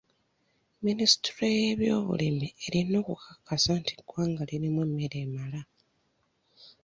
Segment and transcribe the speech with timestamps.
[0.85, 5.61] Minisitule y'ebyobulimi erina okukasa nti eggwanga lirimu emmere emala.